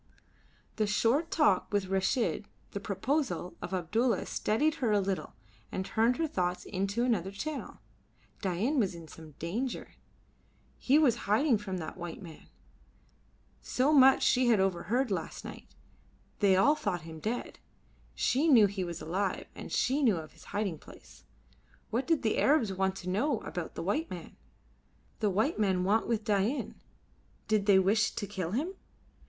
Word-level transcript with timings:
The 0.77 0.87
short 0.87 1.29
talk 1.29 1.71
with 1.71 1.85
Reshid, 1.91 2.45
the 2.71 2.79
proposal 2.79 3.55
of 3.61 3.71
Abdulla 3.71 4.25
steadied 4.25 4.73
her 4.81 4.91
a 4.91 4.99
little 4.99 5.35
and 5.71 5.85
turned 5.85 6.17
her 6.17 6.25
thoughts 6.27 6.65
into 6.65 7.03
another 7.03 7.29
channel. 7.29 7.81
Dain 8.41 8.79
was 8.79 8.95
in 8.95 9.07
some 9.07 9.33
danger. 9.33 9.91
He 10.79 10.97
was 10.97 11.15
hiding 11.29 11.59
from 11.59 11.77
white 11.79 12.19
men. 12.19 12.47
So 13.61 13.93
much 13.93 14.23
she 14.23 14.47
had 14.47 14.59
overheard 14.59 15.11
last 15.11 15.45
night. 15.45 15.67
They 16.39 16.55
all 16.55 16.73
thought 16.73 17.01
him 17.01 17.19
dead. 17.19 17.59
She 18.15 18.47
knew 18.47 18.65
he 18.65 18.83
was 18.83 19.01
alive, 19.03 19.45
and 19.53 19.71
she 19.71 20.01
knew 20.01 20.17
of 20.17 20.31
his 20.31 20.45
hiding 20.45 20.79
place. 20.79 21.25
What 21.91 22.07
did 22.07 22.23
the 22.23 22.39
Arabs 22.39 22.73
want 22.73 22.95
to 22.95 23.09
know 23.09 23.39
about 23.41 23.75
the 23.75 23.83
white 23.83 24.09
men? 24.09 24.35
The 25.19 25.29
white 25.29 25.59
men 25.59 25.83
want 25.83 26.07
with 26.07 26.23
Dain? 26.23 26.73
Did 27.47 27.67
they 27.67 27.77
wish 27.77 28.09
to 28.15 28.25
kill 28.25 28.53
him? 28.53 28.73